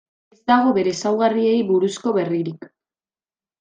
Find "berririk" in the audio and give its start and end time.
2.19-2.71